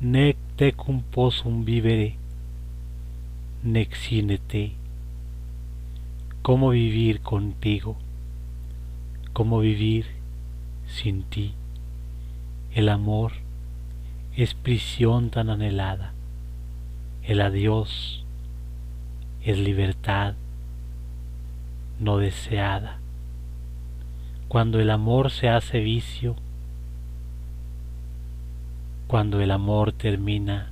[0.00, 2.16] nec tecum possum vivere,
[3.62, 4.72] nec sine te.
[6.42, 7.96] ¿Cómo vivir contigo?
[9.32, 10.04] ¿Cómo vivir
[10.86, 11.54] sin ti?
[12.74, 13.32] El amor
[14.36, 16.12] es prisión tan anhelada.
[17.22, 18.22] El adiós
[19.42, 20.34] es libertad
[21.98, 22.98] no deseada.
[24.48, 26.36] Cuando el amor se hace vicio,
[29.06, 30.70] cuando el amor termina,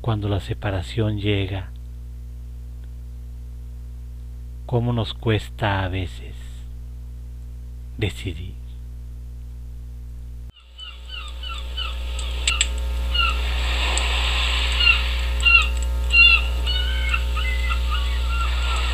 [0.00, 1.70] cuando la separación llega,
[4.66, 6.34] cómo nos cuesta a veces
[7.96, 8.54] decidir.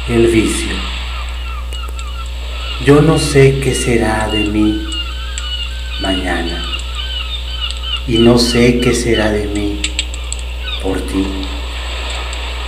[0.08, 0.76] El vicio.
[2.84, 4.82] Yo no sé qué será de mí
[6.02, 6.79] mañana
[8.10, 9.80] y no sé qué será de mí
[10.82, 11.24] por ti.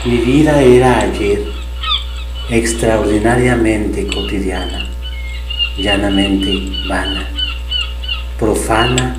[0.04, 1.42] Mi vida era ayer
[2.48, 4.86] extraordinariamente cotidiana,
[5.76, 7.28] llanamente vana,
[8.38, 9.16] profana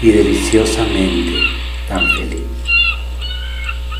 [0.00, 1.40] y deliciosamente
[1.86, 2.40] tan feliz.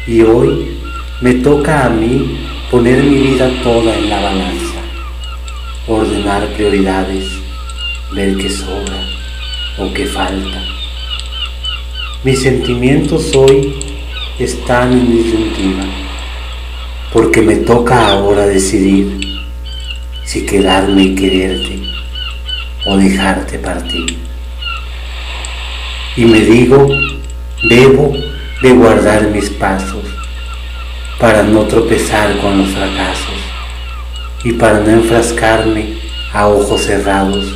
[0.06, 0.78] Y hoy
[1.20, 2.38] me toca a mí
[2.70, 4.80] poner mi vida toda en la balanza,
[5.86, 7.26] ordenar prioridades,
[8.14, 9.04] ver qué sobra
[9.78, 10.79] o qué falta.
[12.22, 13.74] Mis sentimientos hoy
[14.38, 15.84] están en disyuntiva,
[17.14, 19.18] porque me toca ahora decidir
[20.26, 21.80] si quedarme y quererte
[22.84, 24.18] o dejarte partir.
[26.14, 26.88] Y me digo,
[27.62, 28.12] debo
[28.60, 30.04] de guardar mis pasos
[31.18, 33.40] para no tropezar con los fracasos
[34.44, 35.94] y para no enfrascarme
[36.34, 37.46] a ojos cerrados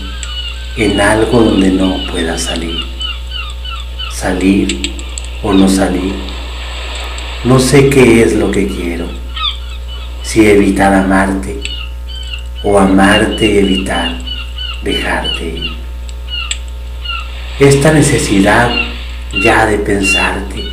[0.78, 2.93] en algo donde no pueda salir.
[4.24, 4.80] Salir
[5.42, 6.14] o no salir.
[7.44, 9.06] No sé qué es lo que quiero.
[10.22, 11.60] Si evitar amarte
[12.62, 14.16] o amarte y evitar
[14.82, 15.72] dejarte ir.
[17.60, 18.70] Esta necesidad
[19.42, 20.70] ya de pensarte,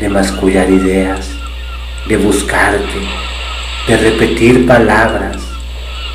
[0.00, 1.28] de mascullar ideas,
[2.08, 2.98] de buscarte,
[3.86, 5.36] de repetir palabras,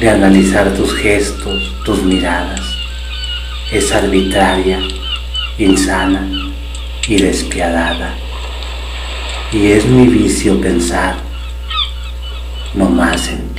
[0.01, 2.59] de analizar tus gestos, tus miradas.
[3.71, 4.79] Es arbitraria,
[5.57, 6.38] insana
[7.09, 8.15] y despiadada.
[9.51, 11.15] Y es mi vicio pensar
[12.75, 13.58] no más en ti.